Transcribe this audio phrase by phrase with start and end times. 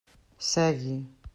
[0.51, 0.97] Segui.